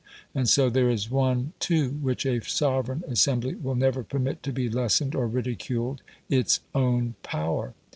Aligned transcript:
And 0.33 0.49
so 0.49 0.67
there 0.67 0.89
is 0.89 1.11
one 1.11 1.53
too 1.59 1.89
which 1.91 2.25
a 2.25 2.41
sovereign 2.41 3.03
assembly 3.07 3.53
will 3.53 3.75
never 3.75 4.03
permit 4.03 4.41
to 4.41 4.51
be 4.51 4.67
lessened 4.67 5.13
or 5.13 5.27
ridiculed 5.27 6.01
its 6.27 6.59
own 6.73 7.13
power. 7.21 7.75